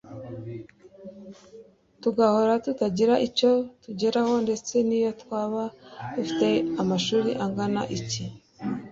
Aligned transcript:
tugahora 2.01 2.53
tutagira 2.65 3.15
icyo 3.27 3.51
tugeraho, 3.83 4.33
ndetse 4.45 4.73
niyo 4.87 5.11
twaba 5.21 5.61
dufite 6.15 6.47
amashuri 6.81 7.31
angana 7.45 7.81
iki 7.97 8.23